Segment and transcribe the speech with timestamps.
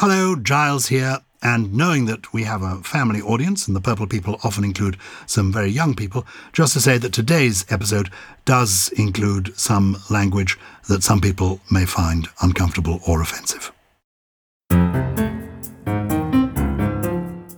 [0.00, 1.18] Hello, Gyles here.
[1.42, 5.52] And knowing that we have a family audience and the Purple people often include some
[5.52, 8.08] very young people, just to say that today's episode
[8.44, 10.56] does include some language
[10.86, 13.72] that some people may find uncomfortable or offensive.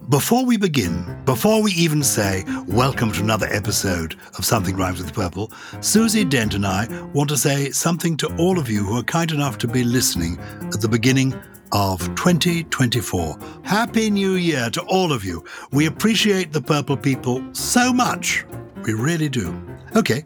[0.09, 5.13] Before we begin, before we even say welcome to another episode of Something Rhymes with
[5.13, 9.03] Purple, Susie Dent and I want to say something to all of you who are
[9.03, 10.39] kind enough to be listening
[10.73, 11.35] at the beginning
[11.73, 13.39] of 2024.
[13.63, 15.45] Happy New Year to all of you.
[15.73, 18.45] We appreciate the Purple people so much.
[18.85, 19.61] We really do.
[19.97, 20.25] Okay,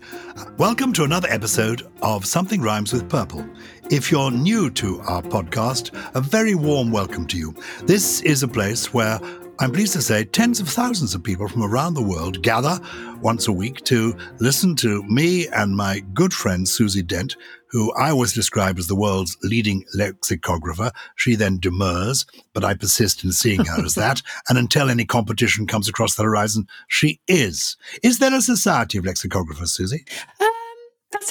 [0.59, 3.47] welcome to another episode of Something Rhymes with Purple.
[3.91, 7.55] If you're new to our podcast, a very warm welcome to you.
[7.83, 9.19] This is a place where
[9.61, 12.81] I'm pleased to say tens of thousands of people from around the world gather
[13.23, 17.37] once a week to listen to me and my good friend Susie Dent,
[17.69, 20.91] who I always describe as the world's leading lexicographer.
[21.15, 24.23] She then demurs, but I persist in seeing her as that.
[24.49, 27.77] And until any competition comes across the horizon, she is.
[28.03, 30.05] Is there a society of lexicographers, Susie?
[30.41, 30.47] Uh,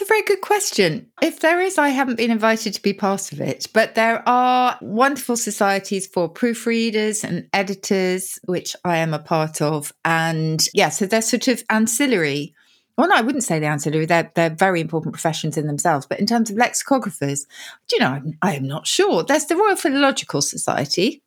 [0.04, 1.08] A very good question.
[1.22, 4.78] If there is, I haven't been invited to be part of it, but there are
[4.82, 9.94] wonderful societies for proofreaders and editors, which I am a part of.
[10.04, 12.54] And yeah, so they're sort of ancillary.
[12.98, 14.06] Well, no, I wouldn't say they're ancillary.
[14.06, 16.06] They're, they're very important professions in themselves.
[16.06, 17.46] But in terms of lexicographers,
[17.88, 19.24] do you know, I'm, I am not sure.
[19.24, 21.22] There's the Royal Philological Society,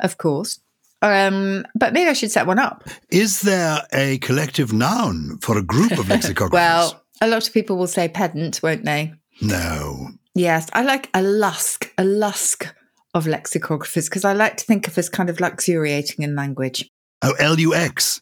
[0.00, 0.58] of course.
[1.00, 2.88] Um, but maybe I should set one up.
[3.10, 6.52] Is there a collective noun for a group of lexicographers?
[6.52, 9.14] well, a lot of people will say pedant, won't they?
[9.40, 10.08] No.
[10.34, 12.74] Yes, I like a lusk, a lusk
[13.14, 16.88] of lexicographers because I like to think of as kind of luxuriating in language.
[17.22, 18.20] Oh, L U X.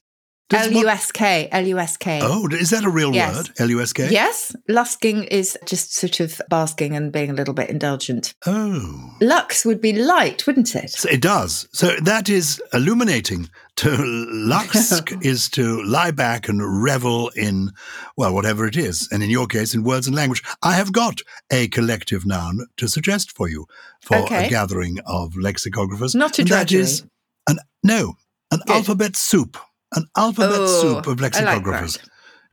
[0.51, 1.49] L U S K.
[1.53, 2.21] L U S K.
[2.23, 3.37] Oh, is that a real Yes.
[3.37, 3.51] word?
[3.59, 4.09] L U S K?
[4.11, 8.35] Yes, lusking is just sort of basking and being a little bit indulgent.
[8.47, 9.15] Oh.
[9.21, 10.91] Lux would be light, wouldn't it?
[10.91, 11.69] So it does.
[11.73, 13.51] So that is illuminating.
[13.77, 17.71] To lux is to lie back and revel in,
[18.17, 19.09] well, whatever it is.
[19.12, 20.43] And in your case, in words and language.
[20.65, 21.21] I have got
[21.53, 23.67] a collective noun to suggest for you
[24.03, 26.17] for a gathering of lexicographers.
[26.17, 27.05] Not a and that is
[27.49, 28.17] an no,
[28.51, 28.75] an Good.
[28.77, 29.56] alphabet soup.
[29.94, 31.99] An alphabet Oh, soup of I like lexicographers.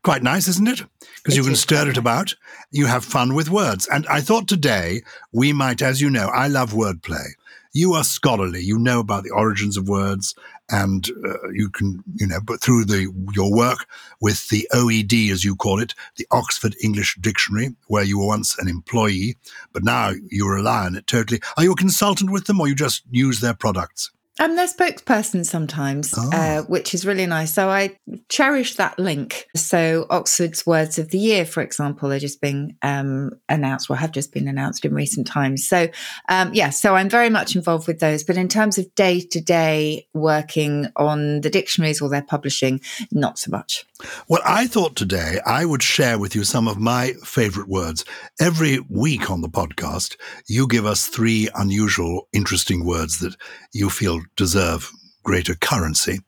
[0.04, 0.84] Quite nice, isn't it?
[1.18, 2.36] Because you can stir it about.
[2.72, 3.88] You have fun with words.
[3.92, 5.02] And I thought today
[5.32, 7.26] we might, as you know, I love wordplay.
[7.74, 8.62] You are scholarly.
[8.62, 10.34] You know about the origins of words,
[10.70, 13.86] and uh, you can, you know, but through the your work
[14.22, 18.58] with the OED, as you call it, the Oxford English Dictionary, where you were once
[18.60, 19.36] an employee,
[19.74, 21.42] but now you rely on it totally.
[21.58, 24.10] Are you a consultant with them, or you just use their products?
[24.38, 26.30] I'm their spokesperson sometimes, Oh.
[26.34, 27.54] uh, which is really nice.
[27.54, 27.98] So I
[28.28, 29.48] cherish that link.
[29.56, 34.12] So Oxford's Words of the Year, for example, are just being um, announced, or have
[34.12, 35.66] just been announced in recent times.
[35.66, 35.88] So
[36.28, 38.26] um, yeah, so I'm very much involved with those.
[38.26, 42.82] But in terms of day to day working on the dictionaries or their publishing,
[43.14, 43.86] not so much.
[44.28, 48.04] Well, I thought today I would share with you some of my favorite words.
[48.42, 53.38] Every week on the podcast, you give us three unusual, interesting words that
[53.72, 54.92] you feel deserve
[55.24, 56.20] greater currency.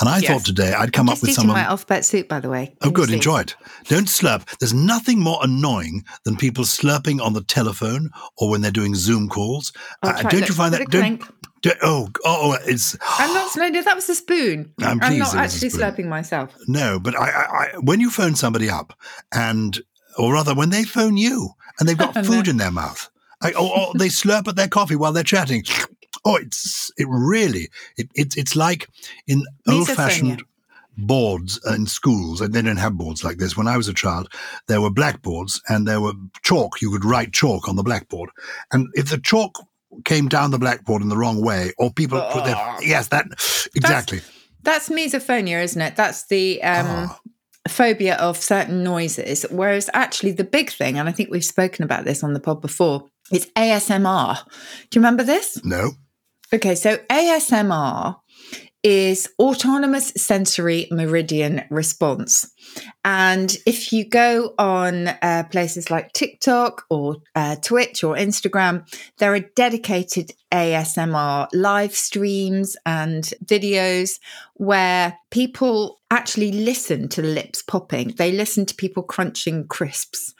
[0.00, 0.30] And I Yes.
[0.30, 2.74] thought today I'd come I'm up with some my alphabet soup, by the way.
[2.82, 3.10] Oh, good.
[3.10, 3.54] Enjoy it.
[3.88, 4.48] Don't slurp.
[4.58, 8.08] There's nothing more annoying than people slurping on the telephone
[8.38, 9.72] or when they're doing Zoom calls.
[10.02, 10.88] Uh, don't look, you find that?
[10.88, 11.20] Don't,
[11.60, 12.96] don't- oh, oh, it's.
[13.18, 13.84] I'm not slurping.
[13.84, 14.72] That was a spoon.
[14.80, 16.54] I'm pleased not it was a actually slurping myself.
[16.66, 18.94] No, but I, I, I, when you phone somebody up,
[19.34, 19.78] and
[20.16, 22.22] or rather, when they phone you and they've got No.
[22.22, 23.10] food in their mouth,
[23.42, 25.64] I, or, or they slurp at their coffee while they're chatting.
[26.26, 28.88] Oh, it's it really it, it's it's like
[29.26, 30.42] in old fashioned
[30.98, 33.56] boards in schools, and they didn't have boards like this.
[33.56, 34.32] When I was a child,
[34.66, 36.80] there were blackboards and there were chalk.
[36.82, 38.30] You could write chalk on the blackboard,
[38.72, 39.58] and if the chalk
[40.04, 42.78] came down the blackboard in the wrong way, or people put their Oh.
[42.82, 43.26] yes, that
[43.74, 44.20] exactly.
[44.62, 45.94] That's misophonia, isn't it?
[45.96, 47.20] That's the um, Ah.
[47.68, 49.46] phobia of certain noises.
[49.50, 52.60] Whereas actually, the big thing, and I think we've spoken about this on the pod
[52.60, 54.38] before, is ASMR.
[54.90, 55.64] Do you remember this?
[55.64, 55.92] No.
[56.52, 58.16] Okay, so ASMR
[58.84, 62.52] is autonomous sensory meridian response.
[63.04, 68.86] And if you go on uh, places like TikTok or uh, Twitch or Instagram,
[69.18, 74.20] there are dedicated ASMR live streams and videos
[74.54, 78.14] where people actually listen to lips popping.
[78.16, 80.32] They listen to people crunching crisps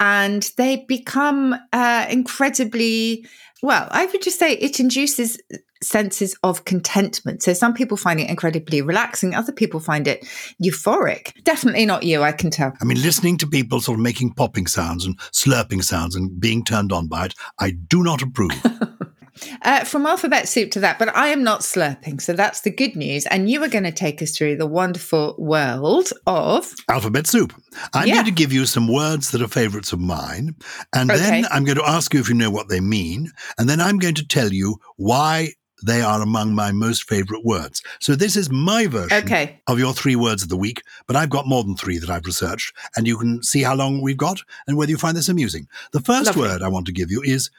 [0.00, 3.26] and they become uh, incredibly
[3.62, 5.38] well i would just say it induces
[5.82, 7.42] senses of contentment.
[7.42, 10.24] So some people find it incredibly relaxing other people find it
[10.62, 11.32] euphoric.
[11.44, 12.72] Definitely not you i can tell.
[12.80, 16.64] I mean, listening to people sort of making popping sounds and slurping sounds and being
[16.64, 18.52] turned on by it, I do not approve.
[19.62, 22.96] Uh, from alphabet soup to that, but I am not slurping, so that's the good
[22.96, 23.26] news.
[23.26, 27.54] And you are going to take us through the wonderful world of Alphabet soup.
[27.94, 28.14] I'm Yeah.
[28.14, 30.54] going to give you some words that are favorites of mine,
[30.92, 33.80] and then I'm going to ask you if you know what they mean, and then
[33.80, 35.52] I'm going to tell you why
[35.84, 37.82] they are among my most favorite words.
[38.00, 39.60] So this is my version okay.
[39.66, 42.26] of your three words of the week, but I've got more than three that I've
[42.26, 45.66] researched, and you can see how long we've got and whether you find this amusing.
[45.92, 46.42] The first Lovely.
[46.42, 47.50] word I want to give you is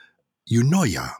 [0.50, 1.12] eunoia.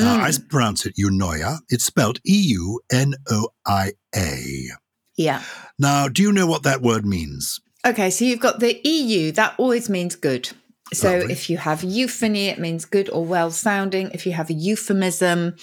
[0.00, 1.58] Now, I Mm, pronounce it eunoia.
[1.68, 4.68] It's spelled E U N O I A.
[5.16, 5.42] yeah.
[5.78, 7.60] Now, do you know what that word means?
[7.86, 10.48] Okay, so you've got the EU, that always means good.
[10.92, 11.32] So Lovely.
[11.32, 14.10] if you have euphony, it means good or well sounding.
[14.12, 15.56] If you have a euphemism,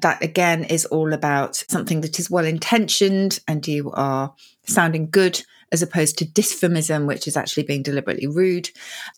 [0.00, 4.34] that again is all about something that is well intentioned and you are
[4.66, 5.42] sounding good
[5.72, 8.70] as opposed to dysphemism, which is actually being deliberately rude.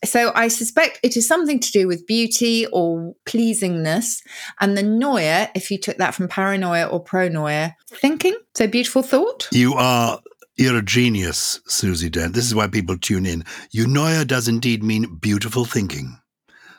[0.05, 4.23] So I suspect it is something to do with beauty or pleasingness.
[4.61, 9.49] And the noia, if you took that from paranoia or pronoia, thinking, so beautiful thought.
[9.52, 10.20] You are
[10.56, 12.35] you're a genius, Susie Dent.
[12.35, 13.44] This is why people tune in.
[13.75, 16.19] Eunoia does indeed mean beautiful thinking.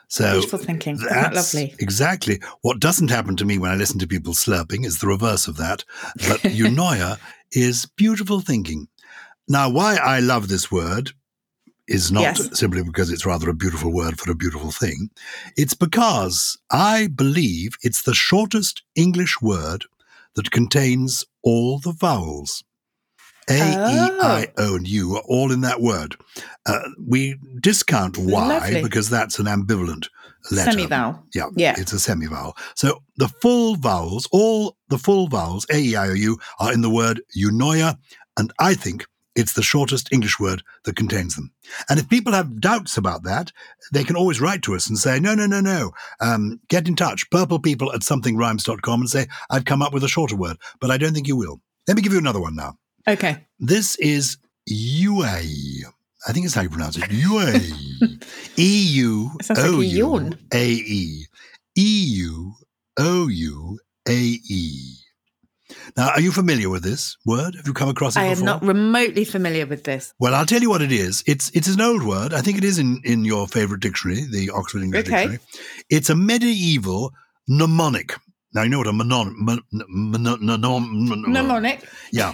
[0.06, 0.96] So Beautiful thinking.
[0.96, 1.74] Isn't that that's lovely?
[1.78, 5.48] exactly what doesn't happen to me when I listen to people slurping is the reverse
[5.48, 5.84] of that.
[6.16, 7.18] But eunoia
[7.52, 8.88] is beautiful thinking.
[9.48, 11.12] Now, why I love this word
[11.88, 12.58] is not Yes.
[12.58, 15.10] simply because it's rather a beautiful word for a beautiful thing.
[15.56, 19.84] It's because I believe it's the shortest English word
[20.36, 22.62] that contains all the vowels.
[23.50, 26.14] A, E, I, O, and U are all in that word.
[26.64, 28.82] Uh, we discount Y Lovely.
[28.82, 30.06] because that's an ambivalent
[30.52, 30.70] letter.
[30.70, 31.26] Semi-vowel.
[31.34, 31.74] Yeah, Yeah.
[31.76, 32.52] it's a semivowel.
[32.76, 36.82] So the full vowels, all the full vowels, A, E, I, O, U, are in
[36.82, 37.98] the word eunoia,
[38.38, 41.52] and I think it's the shortest English word that contains them.
[41.88, 43.52] And if people have doubts about that,
[43.92, 45.92] they can always write to us and say, no, no, no, no.
[46.20, 50.36] Um, get in touch, purplepeople at somethingrhymes.com and say, I've come up with a shorter
[50.36, 51.60] word, but I don't think you will.
[51.88, 52.76] Let me give you another one now.
[53.08, 53.46] Okay.
[53.58, 54.36] This is
[54.66, 55.40] UA.
[56.28, 57.10] I think it's how you pronounce it.
[57.10, 57.54] UA.
[58.58, 60.30] E U Sounds like a O U.
[60.52, 61.26] A E.
[61.76, 62.54] E U
[62.98, 63.78] O U
[64.08, 65.01] A E.
[65.96, 67.54] Now, are you familiar with this word?
[67.56, 70.14] Have you come across it I am not remotely familiar with this.
[70.18, 71.22] Well, I'll tell you what it is.
[71.26, 72.32] It's it's an old word.
[72.32, 75.10] I think it is in, in your favorite dictionary, the Oxford English Okay.
[75.10, 75.38] Dictionary.
[75.90, 77.12] It's a medieval
[77.48, 78.14] mnemonic.
[78.54, 78.92] Now you know what a
[80.92, 81.88] mnemonic.
[82.12, 82.32] Yeah,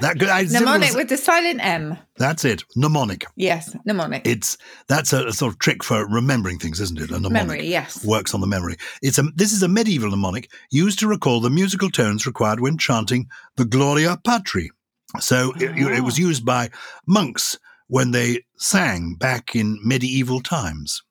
[0.00, 0.28] that good.
[0.52, 1.96] Mnemonic with the silent M.
[2.16, 2.64] That's it.
[2.76, 3.24] Mnemonic.
[3.36, 4.26] Yes, mnemonic.
[4.26, 4.56] It's
[4.88, 7.10] that's a, a sort of trick for remembering things, isn't it?
[7.10, 8.04] A mnemonic Memory, yes.
[8.04, 8.76] works on the memory.
[9.02, 12.78] It's a this is a medieval mnemonic used to recall the musical tones required when
[12.78, 14.70] chanting the Gloria Patri.
[15.18, 16.22] So it, it was Ah.
[16.22, 16.70] used by
[17.06, 17.58] monks
[17.88, 21.02] when they sang back in medieval times,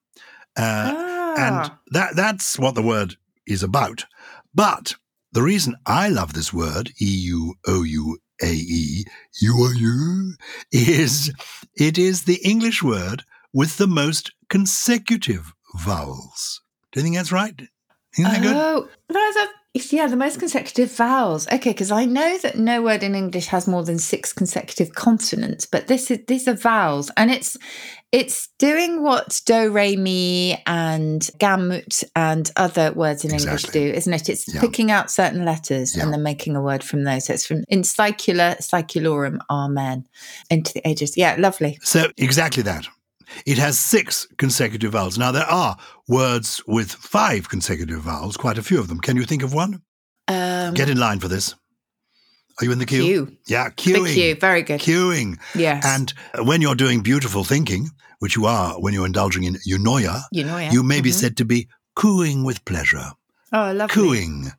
[0.57, 3.15] uh, and Ah, that that's what the word
[3.45, 4.05] is about.
[4.53, 4.95] But
[5.31, 9.05] the reason I love this word, E U O U A E,
[9.41, 10.33] U O U,
[10.71, 11.31] is
[11.75, 13.23] it is the English word
[13.53, 16.61] with the most consecutive vowels.
[16.91, 17.59] Do you think that's right?
[18.17, 18.55] Isn't that good?
[18.55, 21.47] oh, no, that, yeah, the most consecutive vowels.
[21.47, 25.65] Okay, because I know that no word in English has more than six consecutive consonants,
[25.65, 27.55] but this is these are vowels, and it's
[28.11, 34.11] it's doing what do, re, mi, and gamut and other words in English do, isn't
[34.13, 34.29] it?
[34.29, 34.61] It's Yeah.
[34.61, 36.03] picking out certain letters Yeah.
[36.03, 37.25] and then making a word from those.
[37.25, 40.05] So it's from in saecula, saeculorum, Amen,
[40.49, 41.15] into the ages.
[41.17, 41.77] Yeah, lovely.
[41.83, 42.87] So exactly that.
[43.45, 45.17] It has six consecutive vowels.
[45.17, 48.99] Now there are words with five consecutive vowels, quite a few of them.
[48.99, 49.81] Can you think of one?
[50.27, 51.55] Um, Get in line for this.
[52.61, 53.03] Are you in the queue?
[53.25, 53.37] Q.
[53.47, 54.39] Yeah, The queuing.
[54.41, 54.81] Very good.
[54.81, 55.37] Queuing.
[55.55, 55.83] Yes.
[55.85, 56.13] And
[56.45, 60.57] when you're doing beautiful thinking, which you are when you're indulging in eunoia, you know,
[60.57, 61.13] you may be Mhm.
[61.13, 63.11] said to be cooing with pleasure.
[63.53, 63.93] Oh, lovely.
[63.93, 64.51] Cooing.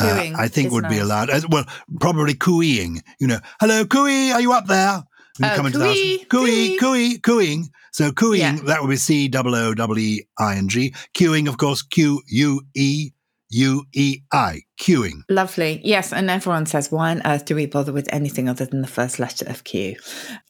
[0.00, 1.28] uh, Cooing I think would be allowed.
[1.50, 1.64] Well,
[2.00, 3.02] probably cooing.
[3.18, 5.02] You know, hello, cooey, are you up there?
[5.40, 7.68] You Oh, come into the cooey, house, cooey, cooey, cooing.
[7.92, 8.56] So cooing, Yeah.
[8.66, 10.94] that would be C O O W E I N G.
[11.16, 13.10] Queuing, of course, Q U E
[13.52, 14.60] U E I.
[14.80, 15.22] Queuing.
[15.28, 15.80] Lovely.
[15.82, 16.12] Yes.
[16.12, 19.18] And everyone says, why on earth do we bother with anything other than the first
[19.18, 19.96] letter of Q?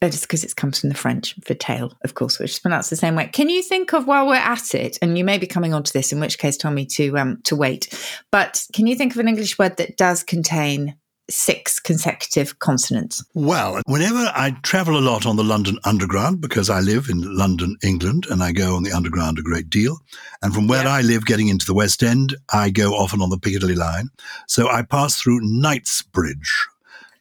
[0.02, 2.97] It's because it comes from the French for tail, of course, which is pronounced the
[2.97, 3.28] same way.
[3.32, 5.92] Can you think of while we're at it, and you may be coming on to
[5.92, 7.88] this, in which case tell me to um to wait,
[8.30, 10.97] but can you think of an English word that does contain
[11.30, 13.25] six consecutive consonants?
[13.34, 17.76] Well, whenever I travel a lot on the London Underground, because I live in London,
[17.82, 19.99] England, and I go on the Underground a great deal.
[20.42, 20.94] And from where Yeah.
[20.94, 24.10] I live, getting into the West End, I go often on the Piccadilly line.
[24.46, 26.66] So I pass through Knightsbridge.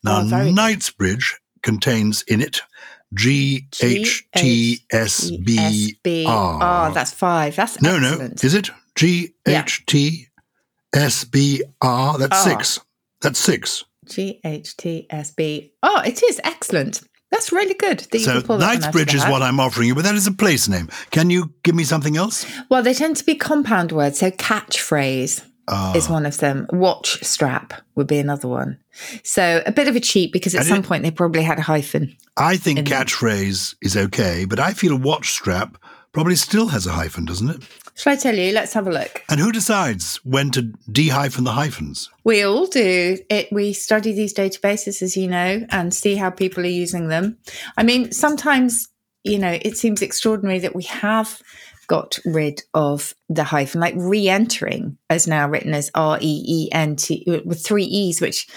[0.04, 0.56] Now, Oh, very good.
[0.56, 2.62] Knightsbridge contains in it
[3.14, 6.60] G H T S B R.
[6.90, 7.56] Oh, that's five.
[7.56, 8.42] That's No, excellent.
[8.44, 8.48] no.
[8.48, 10.28] Is it G H T
[10.94, 12.18] S B R.
[12.18, 12.44] That's Ah.
[12.44, 12.80] six.
[13.22, 13.84] That's six.
[14.10, 15.74] G H T S B.
[15.84, 17.02] Oh, it is excellent.
[17.32, 18.00] That's really good.
[18.00, 20.04] That So can pull that one out of Knightsbridge is what I'm offering you, but
[20.04, 20.90] that is a place name.
[21.12, 22.44] Can you give me something else?
[22.70, 24.18] Well, they tend to be compound words.
[24.20, 25.94] So catchphrase Ah.
[25.96, 26.66] is one of them.
[26.72, 28.80] Watch strap would be another one.
[29.24, 31.62] So a bit of a cheat because at some it- point they probably had a
[31.62, 32.16] hyphen.
[32.36, 35.78] I think catchphrase is okay, but I feel watch strap
[36.12, 37.64] probably still has a hyphen, doesn't it?
[37.96, 38.54] Shall I tell you?
[38.54, 39.24] Let's have a look.
[39.30, 42.10] And who decides when to de-hyphen the hyphens?
[42.24, 43.52] We all do it.
[43.52, 47.38] We study these databases, as you know, and see how people are using them.
[47.78, 48.88] I mean, sometimes,
[49.24, 51.42] you know, it seems extraordinary that we have
[51.90, 56.96] got rid of the hyphen, like re-entering as now written as R E E N
[56.96, 58.48] T with three E's, which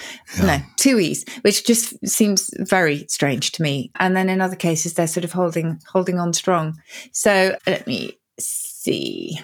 [0.41, 3.91] no, two E's, which just seems very strange to me.
[3.95, 6.79] And then in other cases, they're sort of holding holding on strong.
[7.11, 9.39] So let me see.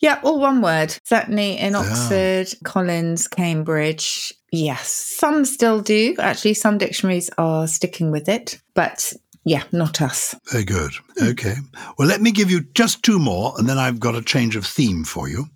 [0.00, 0.96] Yeah, all one word.
[1.04, 4.34] Certainly in Oxford, Collins, Cambridge.
[4.50, 6.16] Yes, some still do.
[6.18, 9.12] Actually, some dictionaries are sticking with it, but
[9.44, 10.34] yeah, not us.
[10.50, 10.92] Very good.
[11.20, 11.54] Okay.
[11.98, 14.64] Well, let me give you just two more, and then I've got a change of
[14.66, 15.46] theme for you.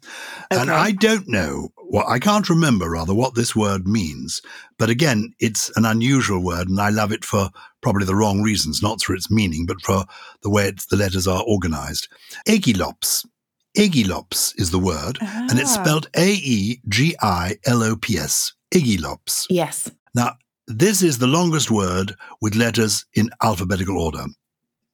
[0.53, 0.61] Okay.
[0.61, 4.43] And I don't know, well, I can't remember rather what this word means.
[4.79, 7.51] But again, it's an unusual word, and I love it for
[7.81, 10.05] probably the wrong reasons, not for its meaning, but for
[10.43, 12.09] the way it's, the letters are organized.
[12.49, 13.25] Aegilops.
[13.77, 15.83] Aegilops is the word, and it's Ah.
[15.85, 18.53] spelled A E G I L O P S.
[18.75, 19.47] Aegilops.
[19.51, 19.91] Yes.
[20.15, 24.25] Now, this is the longest word with letters in alphabetical order.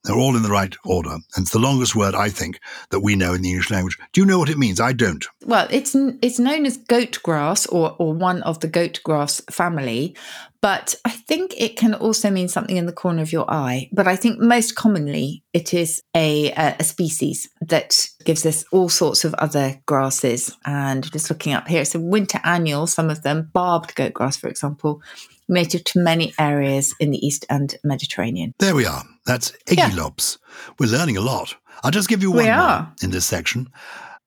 [0.05, 1.13] They're all in the right order.
[1.13, 2.59] And it's the longest word, I think,
[2.91, 3.97] that we know in the English language.
[4.13, 4.81] Do you know what it means?
[4.81, 5.25] I don't.
[5.45, 10.17] Well, it's it's known as goat grass or or one of the goat grass family,
[10.63, 13.91] but I think it can also mean something in the corner of your eye.
[13.93, 18.89] But I think most commonly it is a a, a species that gives us all
[18.89, 20.57] sorts of other grasses.
[20.65, 22.87] And just looking up here, it's a winter annual.
[22.87, 25.03] Some of them barbed goat grass, for example,
[25.49, 28.55] native to many areas in the east and Mediterranean.
[28.61, 29.03] There we are.
[29.27, 29.91] That's Yeah.
[30.79, 31.57] We're learning a lot.
[31.83, 33.69] I'll just give you We one more in this section.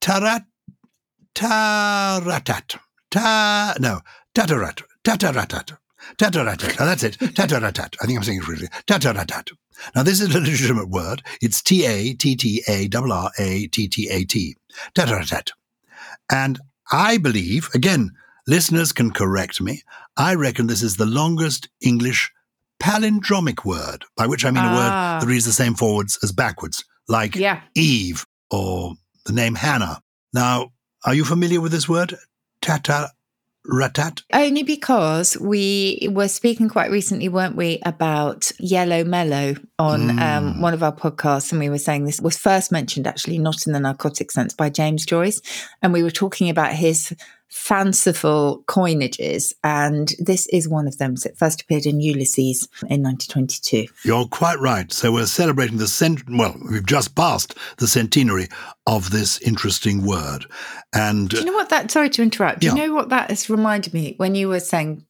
[0.01, 0.45] Tarat,
[1.33, 2.77] taratat.
[3.09, 4.01] Ta, no,
[4.33, 5.77] tatarat, tataratat.
[6.17, 6.79] Tataratat.
[6.79, 7.17] Now that's it.
[7.19, 7.95] Tataratat.
[8.01, 8.67] I think I'm saying it really.
[8.87, 9.51] Tataratat.
[9.95, 11.21] Now this is a legitimate word.
[11.41, 14.55] It's T A T T A R R A T T A T.
[14.93, 15.51] Tataratat.
[16.31, 16.59] And
[16.91, 18.11] I believe, again,
[18.47, 19.81] listeners can correct me,
[20.17, 22.31] I reckon this is the longest English
[22.81, 24.75] palindromic word, by which I mean a Ah.
[24.75, 27.61] word that reads the same forwards as backwards, like Yeah.
[27.75, 28.95] Eve or
[29.25, 30.01] the name Hannah.
[30.33, 30.71] Now,
[31.05, 32.15] are you familiar with this word?
[33.69, 34.23] Tataratat?
[34.33, 40.19] Only because we were speaking quite recently, weren't we, about yellow mellow on Mm.
[40.21, 41.51] um, one of our podcasts.
[41.51, 44.69] And we were saying this was first mentioned, actually, not in the narcotic sense, by
[44.69, 45.41] James Joyce.
[45.81, 47.13] And we were talking about his
[47.49, 49.53] fanciful coinages.
[49.63, 51.17] And this is one of them.
[51.17, 53.85] So it first appeared in Ulysses in 1922.
[54.03, 54.91] You're quite right.
[54.91, 56.21] So we're celebrating the cent.
[56.29, 58.47] Well, we've just passed the centenary
[58.87, 60.45] of this interesting word,
[60.93, 63.49] and Do you know what that, sorry to interrupt, do you know what that has
[63.49, 65.03] reminded me when you were saying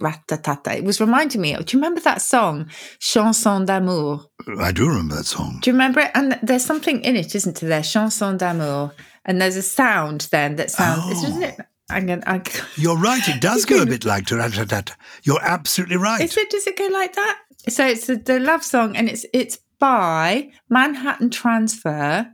[0.00, 0.76] ratatata?
[0.76, 2.68] It was reminding me do you remember that song,
[2.98, 4.20] Chanson d'amour?
[4.48, 5.58] Uh, I do remember that song.
[5.62, 6.10] Do you remember it?
[6.14, 7.82] And there's something in it, isn't there?
[7.82, 8.92] Chanson d'amour.
[9.24, 11.12] And there's a sound then that sounds, Oh.
[11.28, 11.60] isn't it?
[11.90, 12.42] I'm gonna, I,
[12.76, 13.26] You're right.
[13.28, 14.92] It does go a bit like tataratat.
[15.22, 16.20] You're absolutely right.
[16.20, 17.40] is it, does it go like that?
[17.68, 22.30] So it's the, the love song and it's, it's by Manhattan Transfer.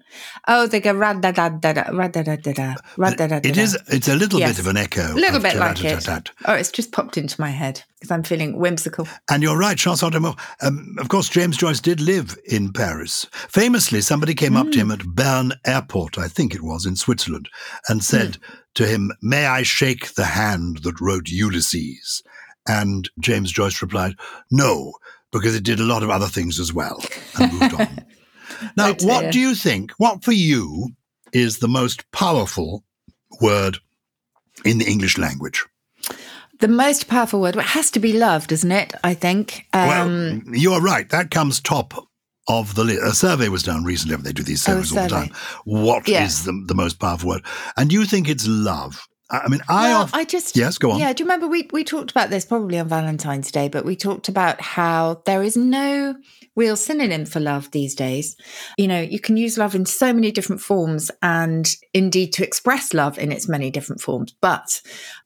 [0.48, 3.26] Oh, they go rad da da da da rad da da da da rad da
[3.28, 3.48] da da.
[3.48, 3.78] It is.
[3.88, 4.50] It's a little Yes.
[4.56, 5.12] bit of an echo.
[5.12, 6.06] a little bit like it.
[6.44, 9.08] Oh, it's just popped into my head because I'm feeling whimsical.
[9.30, 10.34] And you're right, Chanson d'amour.
[10.60, 13.26] Um, of course, James Joyce did live in Paris.
[13.32, 17.48] Famously, somebody came up to him at Bern Airport, I think it was, in Switzerland,
[17.88, 18.38] and said
[18.74, 22.22] to him, May I shake the hand that wrote Ulysses?
[22.68, 24.16] And James Joyce replied,
[24.50, 24.92] No,
[25.38, 27.02] because it did a lot of other things as well,
[27.38, 27.98] and moved on.
[28.76, 29.08] now, Oh, dear.
[29.08, 30.88] what do you think, what for you
[31.32, 32.84] is the most powerful
[33.40, 33.78] word
[34.64, 35.64] in the English language?
[36.60, 38.94] The most powerful word, well, it has to be love, doesn't it?
[39.04, 39.66] I think.
[39.74, 41.08] Um, well, you are right.
[41.10, 41.92] That comes top
[42.48, 43.02] of the list.
[43.02, 44.16] A survey was done recently.
[44.16, 45.30] They do these Oh, surveys all the time.
[45.64, 46.28] What is Yeah.
[46.44, 47.44] the, the most powerful word?
[47.76, 49.06] And you think it's love?
[49.28, 49.88] I mean, I.
[49.88, 51.00] well, of- I just yes, go on.
[51.00, 53.96] Yeah, do you remember we we talked about this probably on Valentine's Day, but we
[53.96, 56.14] talked about how there is no
[56.54, 58.36] real synonym for love these days.
[58.78, 62.94] You know, you can use love in so many different forms and indeed to express
[62.94, 64.80] love in its many different forms, but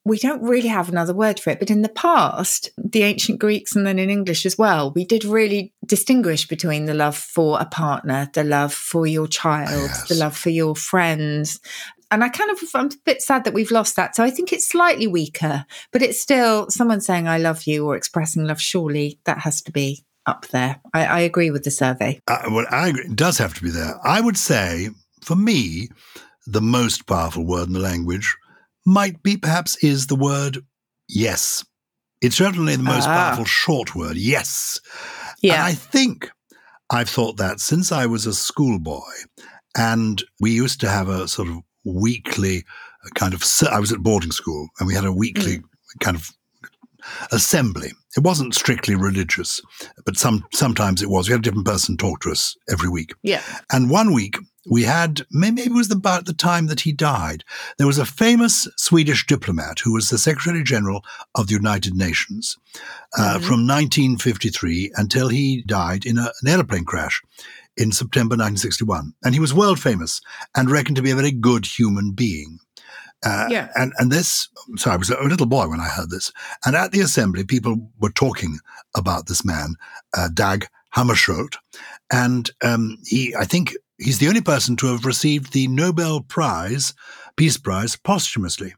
[0.04, 1.61] we don't really have another word for it.
[1.61, 5.25] But in the past, the ancient Greeks and then in English as well, we did
[5.25, 10.09] really distinguish between the love for a partner, the love for your child, Yes.
[10.09, 11.61] the love for your friends.
[12.10, 14.16] And I kind of, I'm a bit sad that we've lost that.
[14.16, 17.96] So I think it's slightly weaker, but it's still someone saying, I love you or
[17.96, 18.60] expressing love.
[18.60, 20.80] Surely that has to be up there.
[20.92, 22.20] I, I agree with the survey.
[22.26, 23.04] Uh, well, I agree.
[23.04, 23.94] It does have to be there.
[24.04, 24.90] I would say,
[25.22, 25.88] for me,
[26.46, 28.36] the most powerful word in the language
[28.84, 30.58] might be, perhaps, is the word
[31.08, 31.64] yes.
[32.20, 33.28] It's certainly the most Ah.
[33.28, 34.80] powerful short word, yes.
[35.42, 35.54] Yeah.
[35.54, 36.30] And I think
[36.90, 39.00] I've thought that since I was a schoolboy.
[39.76, 42.64] And we used to have a sort of weekly
[43.04, 45.62] uh, kind of, I was at boarding school and we had a weekly
[46.00, 46.30] kind of
[47.32, 47.92] assembly.
[48.16, 49.60] It wasn't strictly religious,
[50.04, 51.28] but some sometimes it was.
[51.28, 53.14] We had a different person talk to us every week.
[53.22, 53.42] yeah.
[53.72, 54.37] And one week
[54.70, 57.44] we had, maybe it was about the time that he died,
[57.78, 61.02] there was a famous Swedish diplomat who was the Secretary General
[61.34, 62.58] of the United Nations
[63.16, 63.42] uh, Mhm.
[63.42, 67.22] from 1953 until he died in a, an airplane crash
[67.76, 69.12] in September 1961.
[69.22, 70.20] And he was world famous
[70.56, 72.58] and reckoned to be a very good human being.
[73.24, 73.68] Uh, Yeah.
[73.74, 76.32] And and this, so I was a little boy when I heard this.
[76.64, 78.58] And at the assembly, people were talking
[78.96, 79.74] about this man,
[80.16, 81.56] uh, Dag Hammarskjöld,
[82.10, 86.94] and um, he, I think, he's the only person to have received the Nobel Prize,
[87.36, 88.74] Peace Prize, posthumously.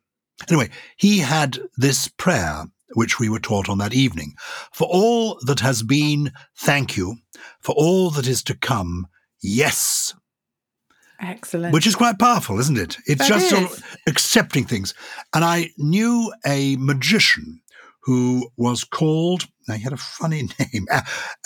[0.49, 4.35] Anyway, he had this prayer which we were taught on that evening:
[4.73, 7.17] "For all that has been, thank you.
[7.61, 9.07] For all that is to come,
[9.43, 10.15] yes."
[11.21, 11.73] Excellent.
[11.73, 12.99] Which is quite powerful, isn't it?
[13.07, 14.93] It's That just sort of accepting things.
[15.33, 17.62] And I knew a magician
[18.05, 20.43] who was called, now he had a funny
[20.73, 20.87] name,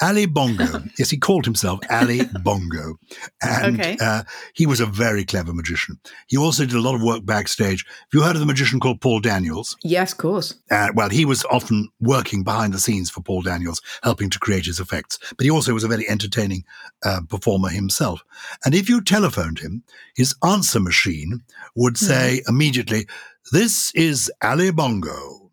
[0.00, 0.82] Ali Bongo.
[0.98, 2.94] yes, he called himself Ali Bongo.
[3.42, 3.96] And Okay.
[4.00, 4.22] uh,
[4.54, 6.00] he was a very clever magician.
[6.28, 7.84] He also did a lot of work backstage.
[7.86, 9.76] Have you heard of the magician called Paul Daniels?
[9.84, 10.54] yes, of course.
[10.70, 14.64] Uh, well, he was often working behind the scenes for Paul Daniels, helping to create
[14.64, 15.18] his effects.
[15.36, 16.64] But he also was a very entertaining
[17.04, 18.22] uh, performer himself.
[18.64, 19.82] And if you telephoned him,
[20.14, 21.42] his answer machine
[21.74, 23.06] would say immediately,
[23.52, 25.45] This is Ali Bongo.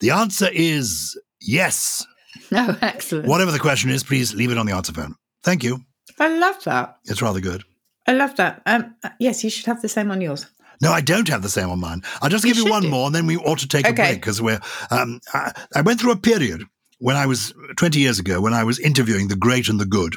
[0.00, 2.06] The answer is yes.
[2.50, 3.28] No, excellent.
[3.28, 5.14] Whatever the question is, please leave it on the answer phone.
[5.42, 5.80] Thank you.
[6.18, 6.96] I love that.
[7.04, 7.62] It's rather good.
[8.06, 8.62] I love that.
[8.66, 10.46] Um, uh, yes, you should have the same on yours.
[10.82, 12.02] No, I don't have the same on mine.
[12.22, 12.88] I'll just You give you one do.
[12.88, 14.60] more, and then we ought to take a break because we're.
[14.90, 16.64] Um, I, I went through a period
[16.98, 20.16] when I was twenty years ago when I was interviewing the great and the good,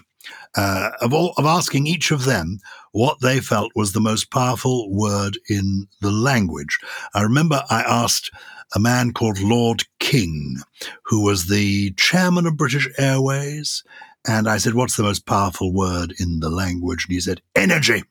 [0.56, 2.60] uh, of all of asking each of them
[2.94, 6.80] what they felt was the most powerful word in the language.
[7.14, 8.32] I remember I asked
[8.76, 10.58] a man called Lord King,
[11.06, 13.84] who was the chairman of British Airways,
[14.28, 18.04] and I said, "What's the most powerful word in the language?" And he said, "Energy."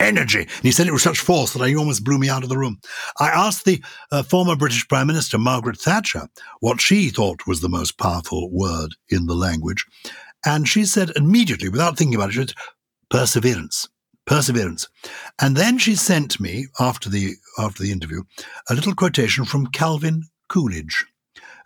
[0.00, 0.42] energy.
[0.42, 2.58] And he said it with such force that he almost blew me out of the
[2.58, 2.80] room.
[3.18, 3.82] I asked the
[4.12, 6.28] uh, former British Prime Minister, Margaret Thatcher,
[6.60, 9.84] what she thought was the most powerful word in the language.
[10.44, 12.52] And she said immediately, without thinking about it, said,
[13.10, 13.88] perseverance.
[14.28, 14.86] Perseverance.
[15.40, 18.24] And then she sent me, after the, after the interview,
[18.68, 21.06] a little quotation from Calvin Coolidge,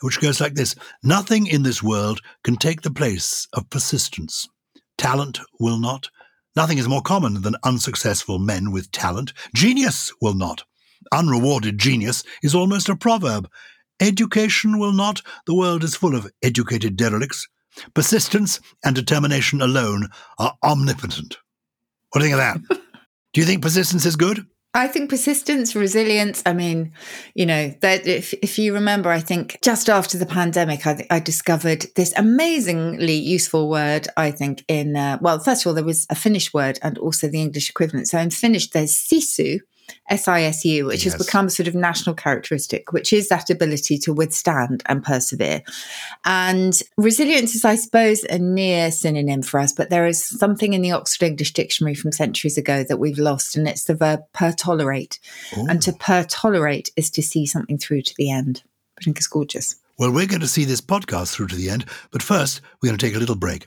[0.00, 4.48] which goes like this Nothing in this world can take the place of persistence.
[4.96, 6.08] Talent will not.
[6.54, 9.32] Nothing is more common than unsuccessful men with talent.
[9.56, 10.62] Genius will not.
[11.12, 13.50] Unrewarded genius is almost a proverb.
[13.98, 15.20] Education will not.
[15.46, 17.48] The world is full of educated derelicts.
[17.92, 21.38] Persistence and determination alone are omnipotent.
[22.12, 22.80] What do you think of that?
[23.32, 24.46] do you think persistence is good?
[24.74, 26.42] I think persistence, resilience.
[26.46, 26.92] I mean,
[27.34, 31.20] you know, that if, if you remember, I think just after the pandemic, I, I
[31.20, 34.08] discovered this amazingly useful word.
[34.16, 37.28] I think in uh, well, first of all, there was a Finnish word and also
[37.28, 38.08] the English equivalent.
[38.08, 39.58] So in Finnish, there's sisu,
[40.08, 41.14] S I S U, which Yes.
[41.14, 45.62] has become a sort of national characteristic, which is that ability to withstand and persevere.
[46.24, 50.82] And resilience is, I suppose, a near synonym for us, but there is something in
[50.82, 55.18] the Oxford English Dictionary from centuries ago that we've lost, and it's the verb pertolerate.
[55.56, 55.66] Ooh.
[55.68, 58.62] And to pertolerate is to see something through to the end.
[58.98, 59.76] I think it's gorgeous.
[59.98, 62.98] Well, we're going to see this podcast through to the end, but first, we're going
[62.98, 63.66] to take a little break.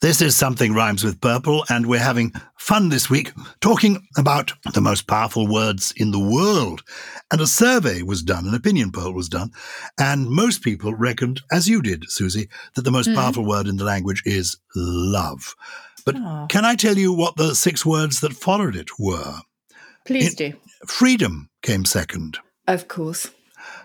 [0.00, 4.80] This is Something Rhymes with Purple, and we're having fun this week talking about the
[4.80, 6.84] most powerful words in the world.
[7.32, 9.50] And a survey was done, an opinion poll was done,
[9.98, 13.84] and most people reckoned, as you did, Susie, that the most powerful word in the
[13.84, 15.56] language is love.
[16.04, 16.46] But Oh.
[16.48, 19.40] can I tell you what the six words that followed it were?
[20.06, 20.52] Please It- do.
[20.86, 23.30] Freedom came second, Of course.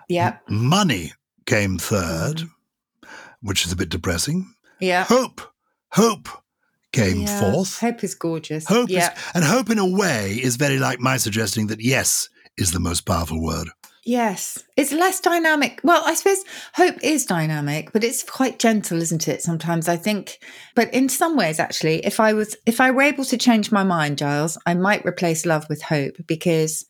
[0.07, 0.37] Yeah.
[0.47, 1.13] money
[1.47, 2.49] came third, Mm.
[3.41, 4.53] which is a bit depressing.
[4.79, 5.05] Yeah.
[5.05, 5.41] Hope,
[5.93, 6.29] hope
[6.91, 7.39] came Yeah.
[7.39, 7.79] fourth.
[7.79, 8.67] Hope is gorgeous.
[8.67, 9.13] Hope yeah.
[9.13, 12.79] is, and hope in a way is very like my suggesting that yes is the
[12.79, 13.69] most powerful word.
[14.05, 14.61] Yes.
[14.75, 15.79] It's less dynamic.
[15.83, 16.43] Well, I suppose
[16.75, 19.41] hope is dynamic, but it's quite gentle, isn't it?
[19.41, 20.39] Sometimes I think,
[20.75, 23.83] but in some ways, actually, if I was, if I were able to change my
[23.83, 26.85] mind, Gyles, I might replace love with hope because,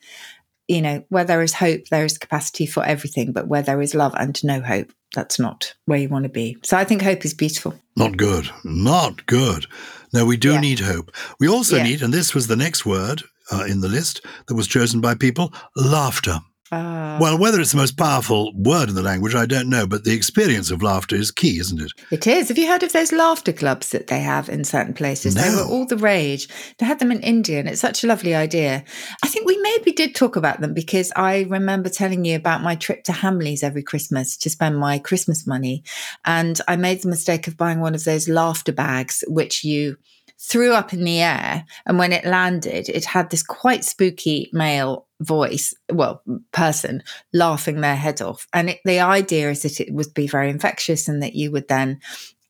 [0.67, 3.93] you know, where there is hope, there is capacity for everything, but where there is
[3.93, 6.57] love and no hope, that's not where you want to be.
[6.63, 7.73] So I think hope is beautiful.
[7.95, 8.49] Not good.
[8.63, 9.65] Not good.
[10.13, 10.59] No, we do Yeah.
[10.59, 11.11] need hope.
[11.39, 11.83] We also Yeah.
[11.83, 15.15] need, and this was the next word uh, in the list that was chosen by
[15.15, 16.39] people laughter.
[16.73, 20.03] Ah, Well, whether it's the most powerful word in the language, I don't know, but
[20.03, 21.91] the experience of laughter is key, isn't it?
[22.11, 22.47] It is.
[22.47, 25.35] Have you heard of those laughter clubs that they have in certain places?
[25.35, 26.47] They were all the rage.
[26.79, 28.83] They had them in India, and it's such a lovely idea.
[29.23, 32.75] I think we maybe did talk about them because I remember telling you about my
[32.75, 35.83] trip to Hamleys every Christmas to spend my Christmas money.
[36.25, 39.97] And I made the mistake of buying one of those laughter bags, which you
[40.39, 41.65] threw up in the air.
[41.85, 47.95] And when it landed, it had this quite spooky male voice, well, person laughing their
[47.95, 48.47] head off.
[48.53, 51.69] And it, the idea is that it would be very infectious and that you would
[51.69, 52.01] then,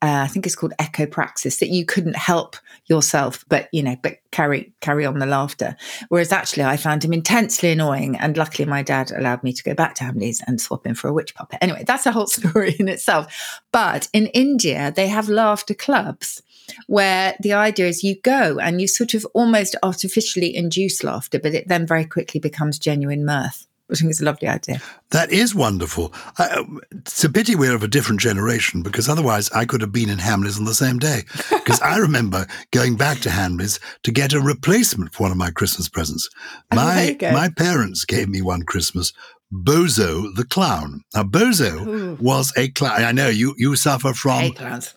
[0.02, 2.56] uh, I think it's called echopraxis, that you couldn't help
[2.88, 5.78] yourself, but you know, but carry carry on the laughter.
[6.10, 9.74] Whereas actually, I found him intensely annoying, and luckily, my dad allowed me to go
[9.74, 11.60] back to Hamleys and swap him for a witch puppet.
[11.62, 13.62] Anyway, that's a whole story in itself.
[13.72, 16.42] But in India, they have laughter clubs
[16.88, 21.54] where the idea is you go and you sort of almost artificially induce laughter, but
[21.54, 23.68] it then very quickly becomes genuine mirth.
[23.92, 24.82] I think it's a lovely idea.
[25.12, 26.14] That is wonderful.
[26.40, 29.92] I, um, it's a pity we're of a different generation because otherwise I could have
[29.92, 31.24] been in Hamleys on the same day.
[31.64, 35.50] Because I remember going back to Hamleys to get a replacement for one of my
[35.50, 36.30] Christmas presents.
[36.72, 37.32] Oh, My go.
[37.32, 39.14] my parents gave me one Christmas.
[39.54, 41.02] Bozo the clown.
[41.14, 42.18] Now Bozo Ooh.
[42.20, 43.04] was a clown.
[43.04, 44.52] I know you you suffer from